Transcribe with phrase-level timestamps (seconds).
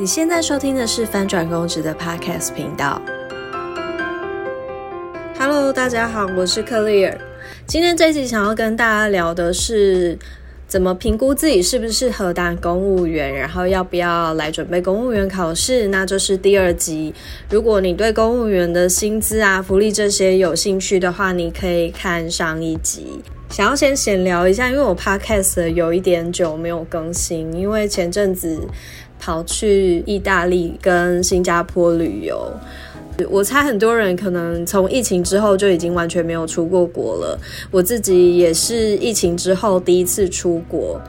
[0.00, 3.02] 你现在收听的是翻转公职的 Podcast 频道。
[5.36, 7.18] Hello，大家好，我是克丽尔。
[7.66, 10.16] 今天这集想要跟大家聊的是
[10.68, 15.88] 怎么评估自己是不是适合当公务员，然后要不要来准备公务员考试。
[15.88, 17.12] 那这是第二集。
[17.50, 23.20] 如果你对公务员的薪资啊、福利这些有兴趣的话，你可以看上一集。
[23.50, 28.60] 想要先闲聊一下，因为我 Podcast 有一点久没有更新，因为前阵子。
[29.18, 32.52] 跑去意大利跟新加坡旅游，
[33.28, 37.38] 我猜很多人可能从疫情之后就已经完全没有出过国了。
[37.70, 41.00] 我自己也是疫情之后第一次出国，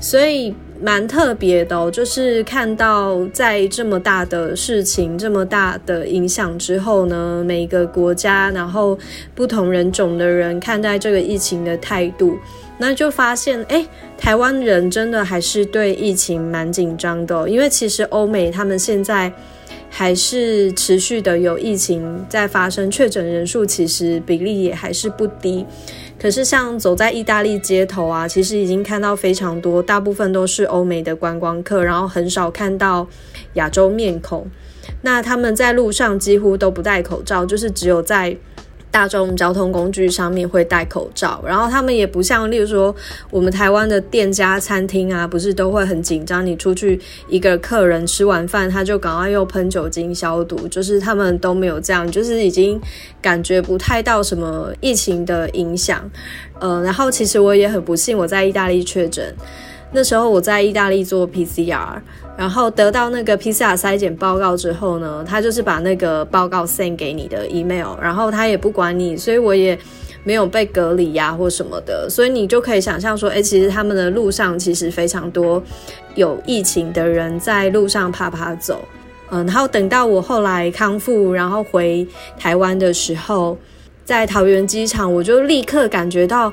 [0.00, 1.90] 所以蛮特别的。
[1.90, 8.98] 就是看到在这么大的事情、这么大的影响之后呢，每一个国家然后
[9.34, 12.36] 不同人种的人看待这个疫情的态度。
[12.78, 13.86] 那就发现，哎，
[14.18, 19.32] 台湾人真的还是对疫情蛮紧张的，因为其实欧美他们现在
[19.88, 25.64] 还是持续的有疫情在发生，确诊人数其实比例也还是不低。
[26.18, 33.06] 可是像走在意大利街头啊，其实已经看到非常多，大部分都是欧美的观光客，然后很少看到
[33.54, 34.50] 亚洲面孔。
[35.02, 38.36] 那他们在路上几乎都不戴口罩，就是只有在。
[38.92, 42.94] 大众交通工具上面会戴口罩，然后他们也不像，例如说
[43.30, 46.44] 我们台湾的店家、餐厅啊，不是都会很紧张？
[46.44, 52.78] 你出去一个客人吃完饭，他就赶快又喷酒精消毒，就是他们都没有这样，就是已经
[53.22, 56.08] 感觉不太到什么疫情的影响。
[56.60, 59.34] 呃，然后其实我也很不幸，我在意大利确诊。
[59.94, 62.00] 那时候我在意大利做 PCR，
[62.36, 69.78] 然后得到那个 PCR 筛检报告之后呢，他就是把那个报告 send 给你的 email，然后他也不管你，所以我也
[70.24, 75.62] 没有被隔离呀或什么的，所以你就可以想象说，哎，其实他们的路上其实非常多
[76.14, 78.80] 有疫情的人在路上啪啪走，
[79.30, 82.06] 嗯，然后等到我后来康复，然后回
[82.38, 83.56] 台湾的时候，
[84.04, 86.52] 在桃园机场，我就立刻感觉到，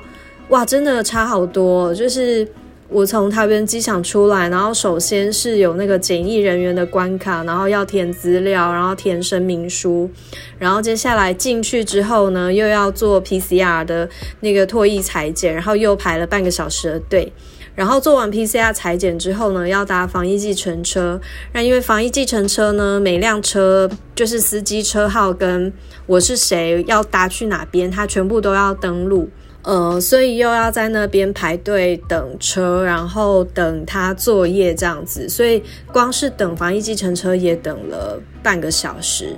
[0.49, 2.45] 哇，真的差好多，就是。
[2.91, 10.09] 我从桃园机场出来，然后首先是有那个检疫人员的关卡，然后要填资料，然后填声明书，
[10.57, 17.31] 然后接下来进去之后呢，又要做 PCR 的那个唾液裁剪，然后又排了半个小时的队，
[17.75, 21.21] 然后做完 PCR 裁剪之后呢，要搭防疫计程车，
[21.53, 25.71] 那因为防疫计程车呢，每辆车就是司机车号跟
[26.07, 29.29] 我是谁，要搭去哪边，它全部都要登录。
[29.61, 35.61] 呃，所以又要在那边排队等车，然后等他作业这样子，所以
[35.91, 39.35] 光是等防疫计程车也等了半个小时。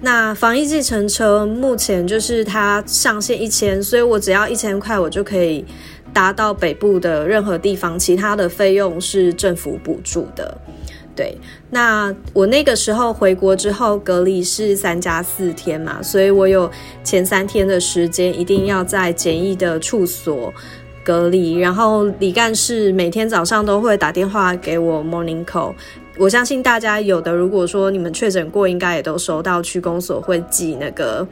[0.00, 5.64] 那防疫计程车目前就是它上限一千，所以我只要一千块，我就可以
[6.12, 10.58] 达到北部的任何地方，其他的费用是政府补助的。
[11.16, 11.38] 对，
[11.70, 16.68] 那我那个时候回国之后隔离是三加四天嘛，所以我有
[17.04, 20.52] 前三天的时间一定要在简易的处所
[21.04, 25.72] 隔离，然后李干事每天早上都会打电话给我 morning call。
[26.18, 31.24] 我相信大家有的，如果说你们确诊过，应该也都收到区公所会寄那个，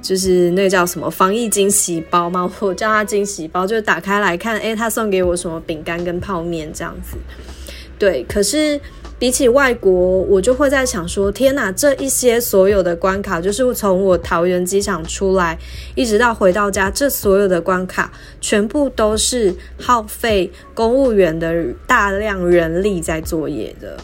[0.00, 2.48] 就是那个叫什么防疫惊喜包吗？
[2.60, 7.16] 我叫它惊喜包，就打开来看，诶，他送给我什么饼干跟泡面这样子。
[7.98, 8.80] 对，可是。
[9.18, 15.58] 比起外国，我就会在想说：天哪，这一些所有的关卡，就是从我桃园机场出来，
[15.94, 18.12] 一直到回到家，这所有的关卡，
[18.42, 23.96] 全部都是耗费公务员的大量人力在作业的。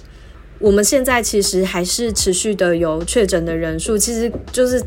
[0.59, 4.83] 我们现在其实还是持续的有确诊的人数，其实就是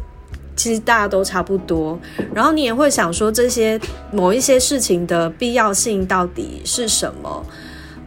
[0.56, 2.00] 其实大家都差不多。
[2.34, 3.80] 然后你也会想说，这些
[4.12, 7.46] 某一些事情的必要性到底是什么？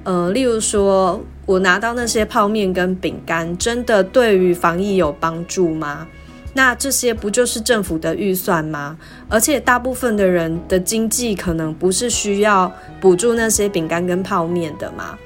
[0.08, 1.20] 呃，例如说。
[1.48, 6.06] 我拿到那些泡面跟饼干，真的对于防疫有帮助吗？
[6.52, 8.98] 那这些不就是政府的预算吗？
[9.30, 12.70] 而且大部分的人的经济可能不是需要
[13.00, 15.18] 补助那些饼干跟泡面的吗？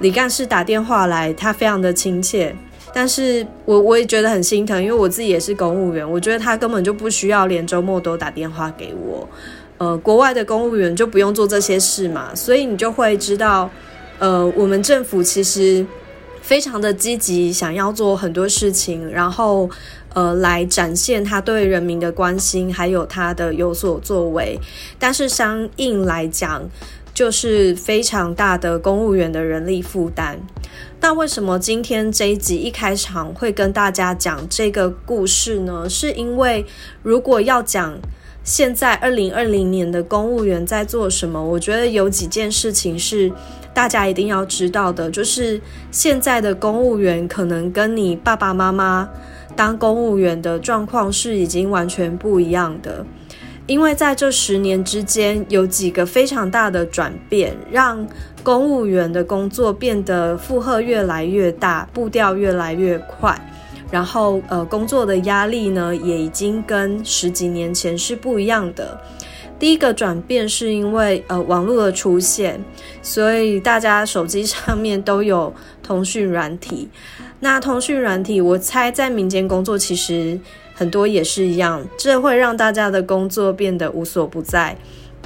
[0.00, 2.52] 李干事打电话来，他非常的亲切，
[2.92, 9.28] 但是我我也觉得很心疼，因为我自己也是公务员，我觉得他根本就不需要连周末都打电话给我。
[9.76, 13.70] 呃，国外的公务员就不用做这些事嘛，所以你就会知道。
[14.18, 15.86] 呃，我们政府其实
[16.42, 19.70] 非常的积极，想要做很多事情，然后
[20.14, 24.58] 呃，来展现他对人民的关心，还有他的有所作为。
[24.98, 26.68] 但是相应来讲，
[27.14, 30.40] 就是非常大的公务员的人力负担。
[31.00, 35.88] 那为什么今天这一集一开场会跟大家讲这个故事呢？
[35.88, 36.66] 是因为
[37.02, 37.98] 如果要讲。
[38.44, 41.44] 现在二零二零年的公务员在做什么？
[41.44, 43.30] 我觉得有几件事情是
[43.78, 45.60] 大家一定要知道的，就是
[45.92, 49.08] 现在的公务员可能跟你爸爸妈妈
[49.54, 53.06] 当公务员的状况是已经完全不一样的。
[53.68, 58.04] 因为在这十年之间，有几个非常大的转变，让
[58.42, 63.40] 公务员的工作变得负荷越来越大，步调越来越快，
[63.92, 69.00] 然后呃，工作的压力呢，也已经跟十几年前是不一样的。
[69.58, 72.62] 第一个转变是因为呃网络的出现，
[73.02, 76.88] 所以大家手机上面都有通讯软体。
[77.40, 80.38] 那通讯软体，我猜在民间工作其实。
[80.78, 84.78] 很多也是一样，这会让大家的工作变得无所不在，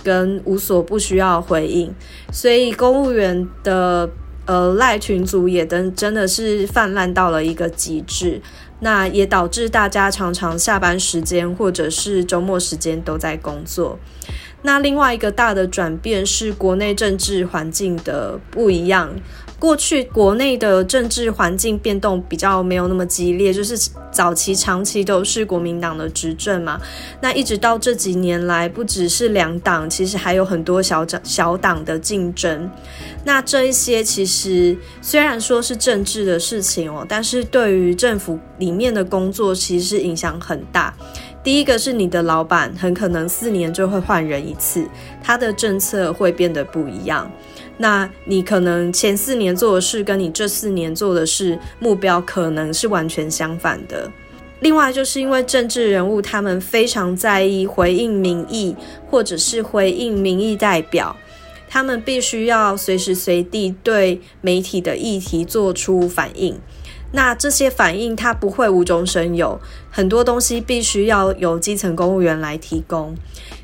[0.02, 1.94] 跟无所不需要回应。
[2.32, 4.08] 所以公务员的
[4.46, 8.40] 呃赖群组也真真的是泛滥到了一个极致，
[8.82, 13.98] 那也导致大家常常下班时间或者是周末时间都在工作。
[14.62, 19.14] 那另外一个大的转变是国内政治环境的不一样。
[19.62, 23.78] 过去国内的政治环境变动比较没有那么激烈，就是
[24.10, 26.80] 早期长期都是国民党的执政嘛。
[27.20, 32.68] 那一直到这几年来，不只是两党，其实还有很多小党小党的竞争。
[33.22, 40.92] 那这一些其实虽然说是政治的事情哦，但是对于政府里面的工作其实是影响很大。
[41.44, 44.84] 第一个是你的老板很可能四年就会换人一次，
[45.22, 47.30] 他的政策会变得不一样。
[47.78, 54.10] 那你可能前四年做的事，跟你这四年做的事目标可能是完全相反的。
[54.60, 58.76] 另外，就是因为政治人物他们非常在意回应民意，
[59.10, 61.16] 或者是回应民意代表，
[61.68, 66.56] 他们必须要随时随地对媒体的议题做出反应。
[67.12, 69.60] 那这些反应它不会无中生有，
[69.90, 73.14] 很多东西必须要由基层公务员来提供，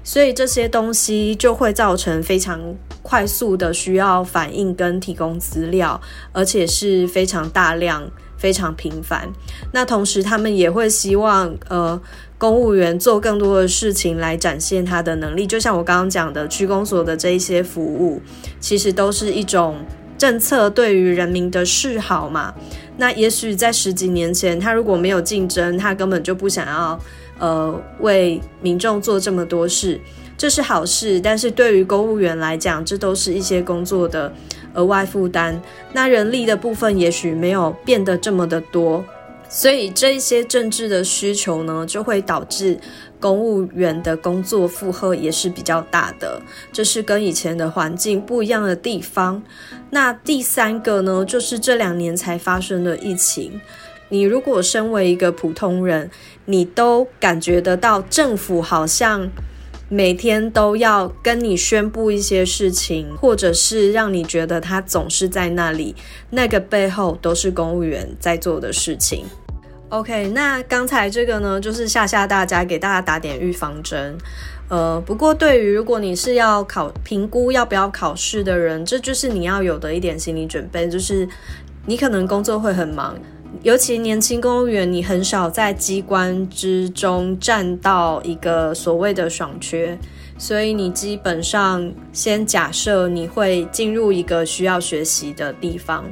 [0.04, 2.60] 所以这些东西就会造成非常
[3.02, 6.00] 快速的需要反应跟提供资料，
[6.32, 9.28] 而且是非常大量、非常频繁。
[9.72, 11.98] 那同时，他们也会希望呃
[12.36, 18.20] 公务员做更多的事情来展现他的能力，就像我刚刚讲的区公所的这一些服务，
[18.60, 19.78] 其实都是一种
[20.18, 22.52] 政策对于人民的示好嘛。
[22.98, 27.00] 那也许在十几年前，他如果没有竞争，他根本就不想要，
[27.38, 30.00] 呃，为民众做这么多事，
[30.36, 31.20] 这是好事。
[31.20, 34.32] 但是对于公务员来讲，这都是一些工作的
[34.74, 35.62] 额外负担。
[35.92, 39.04] 那人力的部分也许没有变得这么的多。
[39.48, 42.78] 所以这一些政治的需求呢，就会导致
[43.20, 46.40] 公务员的工作负荷也是比较大的，
[46.72, 49.42] 这是跟以前的环境不一样的地方。
[49.90, 53.60] 那第三个呢，就是这两年才发生的疫情。
[54.08, 56.10] 你如果身为一个普通人，
[56.46, 59.30] 你都感觉得到政府好像。
[59.90, 65.96] 每天都要跟你宣布一些事情，或者是让你觉得他总是在那里，
[66.28, 69.24] 那个背后都是公务员在做的事情。
[69.90, 74.18] OK，那刚才这个呢，就是吓吓大家，给大家打点预防针。
[74.68, 81.26] 呃，不过对于如果你是要考评估要不要考试的人，这就是你要有的一点心理准备，就是
[81.86, 83.16] 你可能工作会很忙。
[83.62, 89.98] 尤其年轻公务员，你很少在机关之中占到一个所谓的爽缺，
[90.36, 96.04] 所以你基本上先假设你会进入一个需要学习的地方。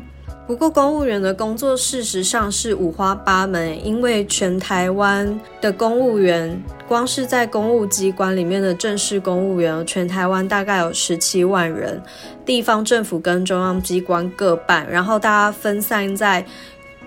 [0.46, 12.00] 不过，公务员的工作事实上是五花八门，因为全台湾的公务员，光是在公务机关里面的正式公务员，全台湾大概有十七万人，
[12.44, 16.46] 地方政府跟中央机关各半，然后大家分散在。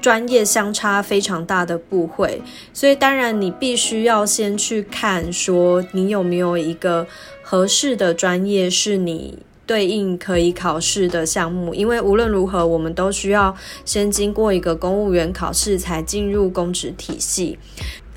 [0.02, 2.42] 专业相差非常大的部会，
[2.72, 7.06] 所以当然你必须要先去看，说你有没有一个
[7.44, 17.60] 合适的专业是你对应可以考试的项目，因为无论如何，我们都需要先经过一个公务员考试才进入公职体系。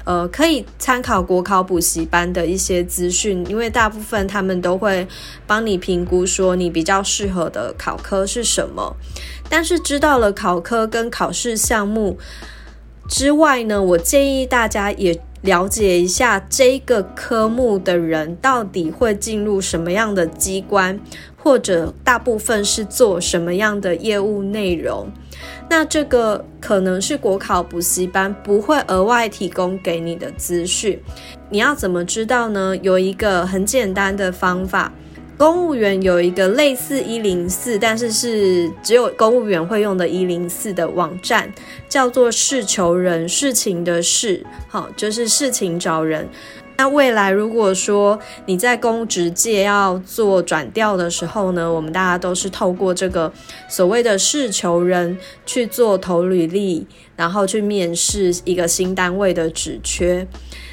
[0.05, 5.07] 呃，可以参考国考补习班的一些资讯，因为大部分他们都会
[5.47, 8.97] 帮你评估说你比较适合的考科是什么。
[9.51, 12.17] 但是知道了考科跟考试项目
[13.11, 20.99] 之外呢，我建议大家也了解一下这个科目的人到底会进入什么样的机关，
[21.43, 25.11] 或者大部分是做什么样的业务内容。
[25.69, 31.01] 那这个可能是国考补习班不会额外提供给你的资讯，
[31.51, 32.77] 你要怎么知道呢？
[32.83, 34.93] 有一个很简单的方法，
[35.39, 41.51] 公务员有一个类似一零四，但是是只有公务员会用的“一零四”的网站，
[41.89, 46.29] 叫做“事求人”，事情的事，好，就是事情找人。
[46.77, 53.33] 那未来如果说你在公职界要做转调的时候呢，我们大家都是透过这个
[53.69, 56.87] 所谓的试求人去做投履历，
[57.17, 60.27] 然后去面试一个新单位的职缺，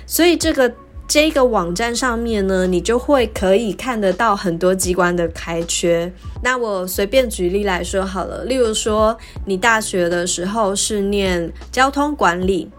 [0.06, 0.74] 所以这个。
[1.12, 6.14] 这个网站上面呢，你就会可以看得到很多机关的开缺。
[6.44, 12.70] 那我随便举例来说好了，例如说你大学的时候是念交通管理，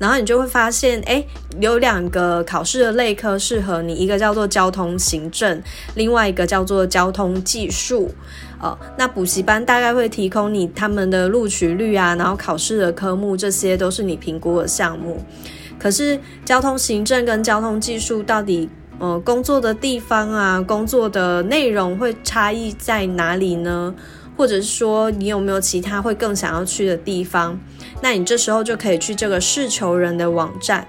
[0.00, 1.22] 然后你就会发现，哎，
[1.60, 5.62] 有两个考试的类科适合你，一个叫做交通行政，
[5.94, 8.10] 另外一个叫做交通技术。
[8.58, 15.22] 哦，那补习班大概会提供你他们的录取率啊，然后考试的科目，这些都是你评估的项目。
[15.78, 23.94] 可是交通行政跟交通技术到底，呃，工作的地方啊，工作的内容会差异在哪里呢？
[24.36, 27.58] 或者是说，你有没有其他会更想要去的地方？
[28.00, 30.86] 那你这时候就可以去这个试求人的网站，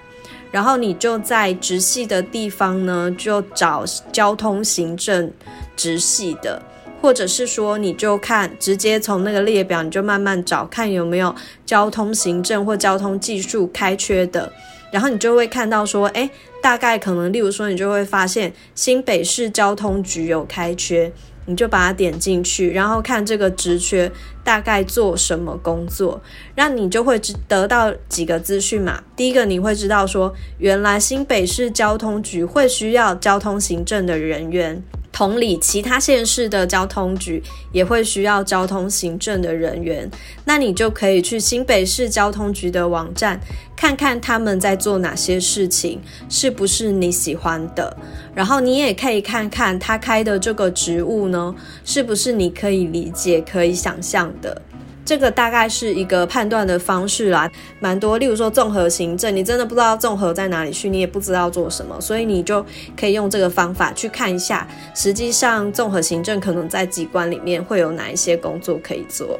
[0.50, 5.30] 然后你就在直系的地方呢，就找交通行政
[5.76, 6.62] 直系的，
[7.00, 11.34] 或者是说，你就看直接从那个列表，你就慢慢找，看有没有
[11.66, 14.52] 交通行政或交通技术开缺的。
[14.90, 16.28] 然后你就会看到说，哎，
[16.62, 21.10] 大概可能，例如说，你就会发现新北市交通局有开缺，
[21.46, 24.10] 你就把它点进去，然后看这个职缺
[24.44, 26.20] 大概做什么工作，
[26.54, 29.02] 那你就会得到几个资讯嘛。
[29.16, 34.82] 第一个，你会知道说，原来新北市交通局会需要交通行政的人员。
[35.12, 40.10] 同理，其他县市的交通局也会需要交通行政的人员，
[40.46, 43.38] 那你就可以去新北市交通局的网站
[43.76, 47.94] 看看他们在做哪些事情，是不是你喜欢的。
[48.34, 51.54] 然后你也可以看看他开的这个职务呢，
[51.84, 54.62] 是不是你可以理解、可以想象的。
[55.04, 58.18] 这个大概是一个判断的方式啦，蛮多。
[58.18, 62.64] 例如说综合行政，你真的不知道综合在哪里去，你也不知道做什么，所以你就
[62.96, 69.38] 可以用这个方法去看一下，实际上综合行政可能在机关里面会有哪一些工作可以做。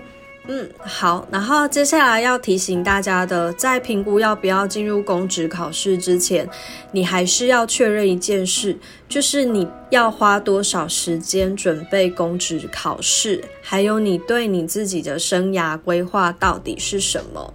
[0.48, 1.26] 嗯，好。
[1.30, 6.48] 然后接下来要提醒大家的，在评估要不要进入公职考试之前，
[6.90, 8.76] 你还是要确认一件事，
[9.08, 17.54] 就是你要花多少时间准备公职考试，还有你对你自己的生涯规划到底是什么。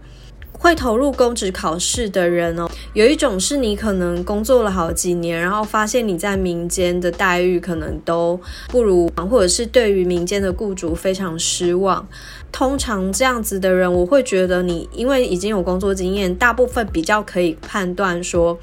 [0.59, 2.67] 会投入公职考试的人哦，
[2.97, 12.07] 有一种是你可能工作了好几年，然后发现你在民间的待遇可能都不如，或者是对于民间的雇主非常失望。
[12.51, 18.57] 通常这样子的人，我会觉得你因为已经有工作经验，大部分比较可以判断说，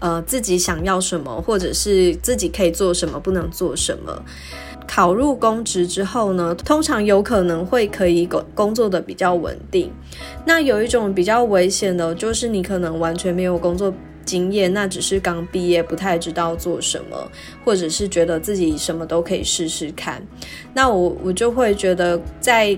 [0.00, 4.22] 呃，自己想要什么，或者是自己可以做什么，不能做什么。
[4.88, 9.92] 考入公职之后呢，通常有可能会可以工工作的比较稳定。
[10.46, 13.92] 那有一种比较危险的，就是你可能完全没有工作
[14.24, 17.30] 经验，那只是刚毕业，不太知道做什么，
[17.64, 20.20] 或者是觉得自己什么都可以试试看。
[20.72, 22.76] 那我我就会觉得，在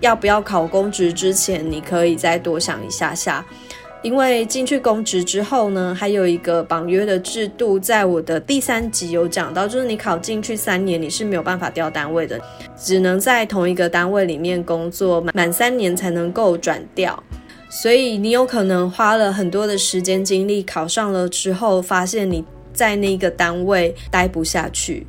[0.00, 3.44] 要不要考公职之前，你可以再多想一下下。
[4.02, 12.40] 因为进去公职之后呢，还有一个绑约的制度，在我的第三集有讲到，就是你考进去三年，你是没有办法调单位的，
[12.76, 17.20] 只能在同一个单位里面工作满三年才能够转调。
[17.68, 25.06] 所以你有可能花了很多的时间精力，考上了之后，发现你在那个单位待不下去。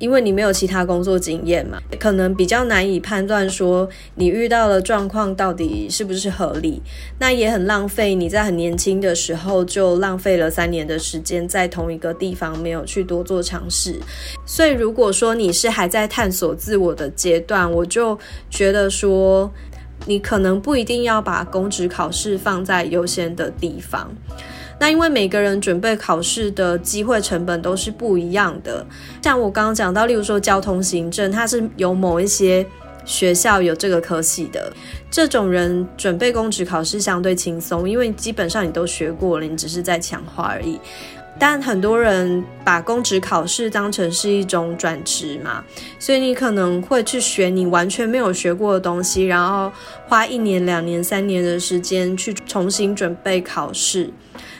[0.00, 6.82] 因为你没有其他工作经验嘛，可能比较难以判断说你遇到的状况到底是不是合理，
[7.18, 13.94] 那也很浪费你在很年轻的时候就浪费了三年的时间在同一个地方没有去多做尝试。
[14.46, 19.52] 所以如果说你是还在探索自我的阶段，我就觉得说
[20.06, 24.10] 你可能不一定要把公职考试放在优先的地方。
[24.80, 28.84] 那因为每个人准备考试的机会成本都是不一样的，
[29.22, 32.66] 像我刚刚讲到，例如说交通行政，它是有某一些
[33.04, 34.72] 学校有这个科系的，
[35.10, 40.80] 这种人准备公职考试相对轻松，因为基本上你都学过了，你只是在强化而已。
[41.40, 45.64] 但很多人把公职考试当成是一种转职嘛，
[45.98, 49.72] 所以你可能会去学你完全没有学过的东西，然后
[50.06, 54.10] 花一年、两年、三年的时间去重新准备考试。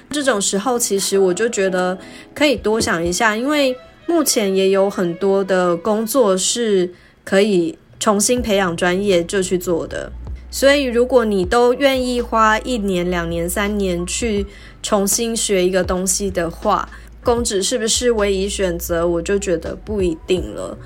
[0.08, 1.98] 这种时候，其实我就觉得
[2.34, 6.90] 可以多想一下，因为目前也有很多的工作是
[7.22, 10.10] 可以重新培养专业就去做的。
[10.52, 14.44] 所以，如果你都愿意花一年、两年、三年去
[14.82, 16.88] 重新学一个东西的话，
[17.22, 20.76] 公职是不是唯一选择，我就觉得不一定了。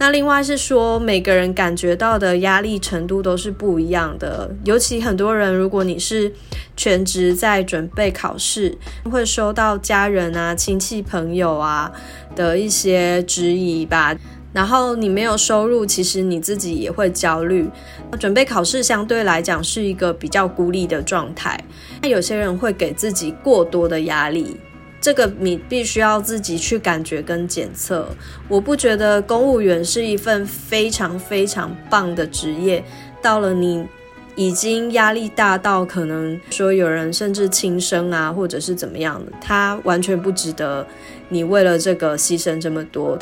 [0.00, 4.48] 那另外是说，每个人感觉到的压力程度都是不一样的。
[4.64, 6.32] 尤其很多人，如果你是
[6.76, 8.78] 全职在准备考试，
[9.10, 11.90] 会收到家人啊、亲戚朋友啊
[12.36, 14.14] 的一些质疑吧。
[14.58, 17.70] 然后你没有收入，其实你自己也会焦虑。
[18.18, 21.56] 准备考试相对来讲是一个比较孤立的状态。
[22.02, 24.56] 那有些人会给自己过多的压力。
[25.00, 28.08] 这个你必须要自己去感觉跟检测。
[28.48, 32.82] 我不觉得公务员是一份非常非常棒的职业。
[33.22, 33.86] 到了你
[34.34, 40.84] 已经压力大到可能说有人甚至轻生啊，或者是怎么样的，他完全不值得
[41.28, 43.16] 你为了这个牺牲这么多。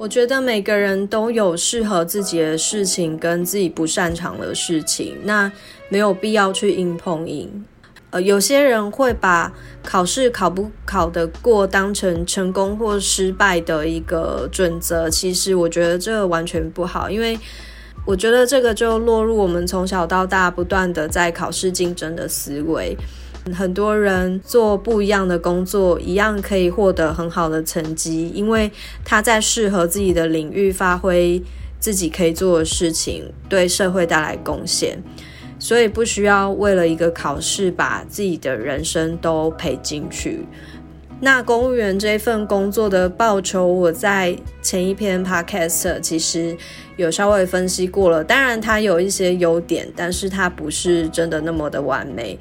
[0.00, 5.52] 我觉得每个人都有适合自己的事情跟自己不擅长的事情，那
[5.90, 7.66] 没有必要去硬碰硬。
[8.08, 9.52] 呃，有些人会把
[9.82, 17.38] 考试考不考得过当成成功或失败的一个准则，其实我觉得这完全不好，因为
[18.06, 22.96] 我觉得这个就落入我们从小到大不断的在考试竞争的思维。
[23.54, 28.70] 很多人做不一样的工作，一样可以获得很好的成绩，因为
[29.04, 31.42] 他在适合自己的领域发挥
[31.78, 35.02] 自己可以做的事情，对社会带来贡献。
[35.58, 40.46] 所以不需要为了一个考试把自己的人生都赔进去。
[41.22, 46.56] 那公务员这份工作的报酬，我在前一篇 podcast 其实
[46.96, 48.24] 有稍微分析过了。
[48.24, 52.38] 当然，它有一些优点，但是它不是真的那么的完美。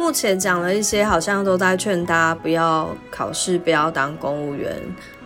[0.00, 4.74] 目前讲了一些，好像都在劝大家不要考试，不要当公务员。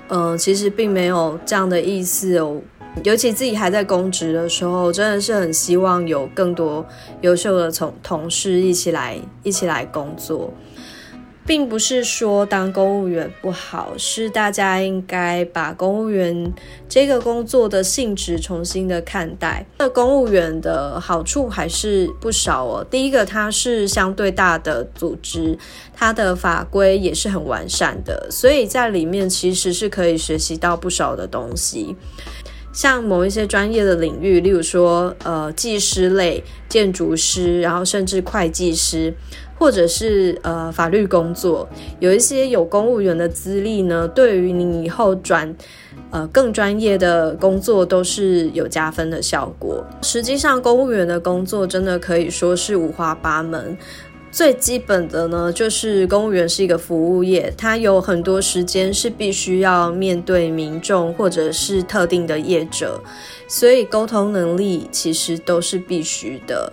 [0.09, 2.61] 嗯，其实并没有这样的意思哦。
[3.05, 6.85] 尤其自己还在公职的时候，真的是很希望有更多
[7.21, 10.53] 优秀的同同事一起来一起来工作，
[11.47, 16.53] 并不是说当公务员不好，是大家应该把公务员
[16.89, 19.67] 这个工作的性质重新的看待。
[19.79, 22.87] 那公务员的好处还是不少哦。
[22.91, 25.59] 第一个，它是相对大的组织，
[25.95, 31.95] 它的法规也是很完善的，所以在里面其实是可以学习到不少的东西。
[32.75, 39.15] 像某一些专业的领域，例如说，呃，技师类、建筑师，然后甚至会计师，
[39.57, 41.69] 或者是呃法律工作，
[42.01, 45.55] 有一些有公务员的资历呢，对于你以后转
[46.11, 49.85] 呃更专业的工作都是有加分的效果。
[50.03, 53.79] 实际上，公务员的工作真的可以说是五花八门。
[54.35, 63.01] 最基本的呢，就是公务员是一个服务业，它有很多时间是必须要面对民众或者是特定的业者，
[63.47, 66.73] 所以沟通能力其实都是必须的。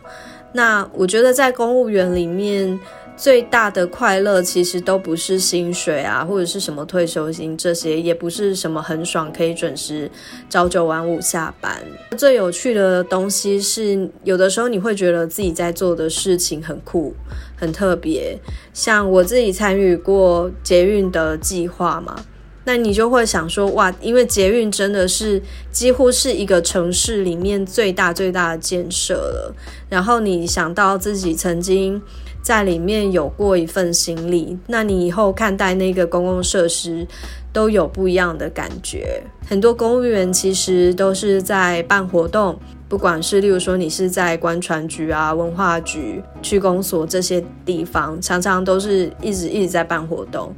[0.54, 2.80] 那我觉得在公务员里面。
[3.18, 10.10] 最大的快乐其实都不是薪水啊，或者是什么退休金这些，也不是什么很爽可以准时
[10.50, 11.80] 朝九晚五下班。
[12.18, 17.14] 最有趣的东西是，有的时候你会觉得自己在做的事情很酷、
[17.56, 18.36] 很特别。
[18.74, 22.26] 像我自己参与过捷运的计划嘛，
[22.66, 25.40] 那你就会想说，哇，因为捷运真的是
[25.72, 29.56] 几乎是一个城市里面最大最大的建设了。
[29.90, 32.02] 然后你想到自己曾经。
[32.42, 37.06] 在里面有过一份心力，那你以后看待那个公共设施
[37.54, 39.22] 都有不一样的感觉。
[39.48, 42.58] 很多公务员其实都是在办活动，
[42.90, 50.54] 不管是例如说你是在官船局啊、文化局、区公所这些地方，常常都是一直一直在办活动。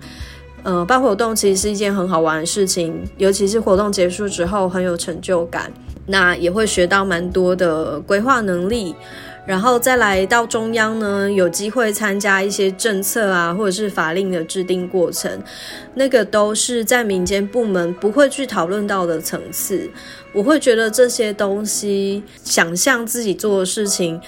[0.63, 5.69] 呃，办活动其实是一件很好玩的事情，尤其是活动结束之后很有成就感，
[6.05, 8.95] 那也会学到蛮多的规划能力。
[9.45, 15.41] 然后再来到中央呢，有机会参加一些政策啊，或者是法令的制定过程，
[15.95, 19.89] 那个都是在民间部门不会去讨论到的层次。
[20.31, 24.19] 我会觉得这些东西，想象自己做的事情，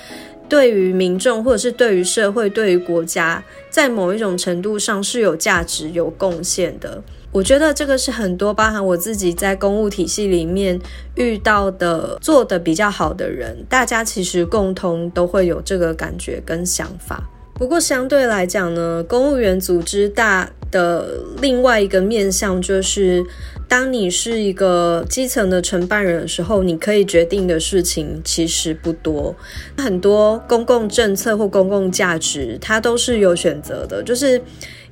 [0.50, 7.02] 对于民众或者是对于社会、对于国家，在某一种程度上是有价值、有贡献的。
[7.36, 10.80] 我觉得这个是很多包含我自己在公务体系里面
[11.16, 17.22] 遇到的做的比较好的人，大家其实共同都会有这个感觉跟想法。
[17.56, 23.22] 不过相对来讲呢，公务员组织大的另外一个面向就是，
[23.68, 29.36] 当你是一个基层的承办人的时候，你可以决定的事情其实不多。
[29.78, 34.42] 很多公共政策或公共价值，它都是有选择的，就是。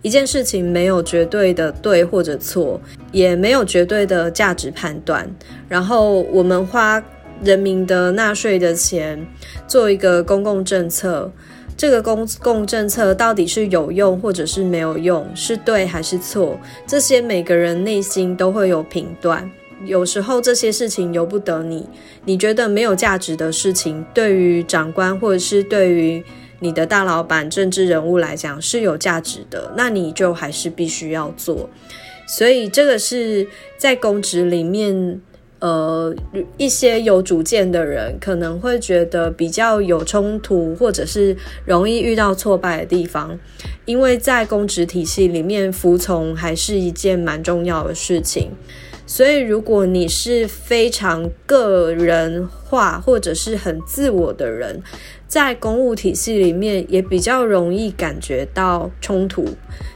[0.03, 2.79] 一件事情没有绝对的对或者错，
[3.11, 5.27] 也没有绝对的价值判断。
[5.67, 7.03] 然后我们花
[7.43, 9.25] 人民的纳税的钱
[9.67, 11.31] 做一个公共政策，
[11.77, 19.49] 这个公共政策到底是有用或者是没有用，是对还是错，这些每个人内心都会有评断。
[19.85, 21.85] 有时候这些事情由不得你，
[22.23, 26.23] 你觉得没有价值的事情，对于长官或者是对于
[26.63, 31.69] 你的大老板、政治人物来讲是有价值的，那你就还是必须要做。
[32.25, 33.45] 所以这个是
[33.77, 35.21] 在公职里面。
[35.59, 36.13] 呃，
[36.57, 43.39] 一些有主见的人可能会觉得比较有冲突，或者是容易遇到挫败的地方，
[43.85, 48.51] 因为在公职体系里面，服从还是一件蛮重要的事情。
[49.07, 54.81] 所以，如果你是非常个人化或者是很自我的人，
[55.33, 59.43] 在公务体系里面也比较容易感觉到冲突。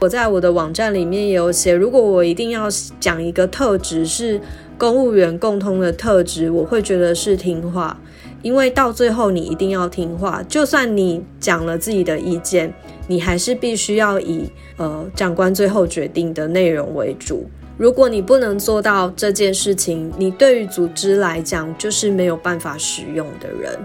[0.00, 2.66] 我在我的网站里面也有写，如果我一定要
[2.98, 4.40] 讲一个特质是。
[4.76, 8.00] 公务员共通的特质，我会觉得是听话，
[8.42, 12.72] 因为到最后你一定要听话，就算你讲了自己的意见，
[13.08, 17.44] 你还是必须要以呃长官最后决定的内容为主。
[17.76, 23.76] 如果你不能做到这件事情，你对于组织来讲就是没有办法使用的人。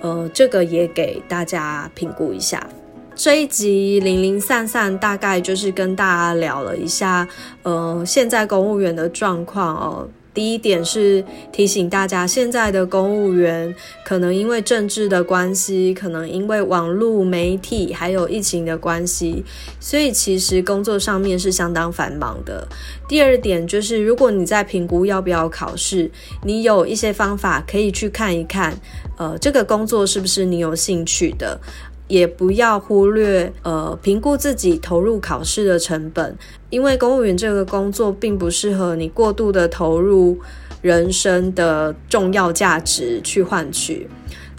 [0.00, 2.66] 呃，这个也给大家评估一下。
[3.14, 7.26] 这一集零零散散，大概就是跟大家聊了一下，
[7.64, 10.08] 呃，现在公务员的状况哦。
[10.38, 13.74] 第一点是提醒大家，现在的公务员
[14.04, 19.42] 可能因为政治的关系，可能因为网络媒体还有疫情的关系，
[19.80, 22.68] 所以其实工作上面是相当繁忙的。
[23.08, 26.08] 第二点就是，如果你在评估要不要考试，
[26.44, 28.78] 你有一些方法可以去看一看，
[29.16, 31.60] 呃，这个工作是不是你有兴趣的。
[32.08, 36.36] 也不要忽略，呃，评估自己投入考试的成本，
[36.70, 40.38] 因为公务员这个工作并不适合你过度的投入
[40.82, 44.08] 人生的重要价值去换取。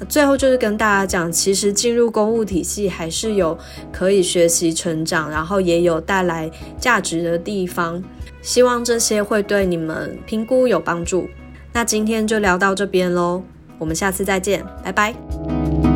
[0.08, 3.58] 最后就是跟大家讲，其实进入公务体系还是有
[3.92, 8.02] 可以学习成长，然后也有带来价值的地方。
[8.42, 11.28] 希望这些会对你们评估有帮助。
[11.74, 13.44] 那今天就聊到这边喽，
[13.78, 15.89] 我们下次再见，拜拜。